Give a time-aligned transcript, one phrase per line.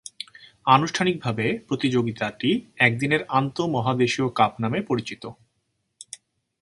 [0.65, 2.49] আনুষ্ঠানিকভাবে প্রতিযোগিতাটি
[2.77, 5.23] একদিনের আন্তঃমহাদেশীয় কাপ নামে পরিচিত।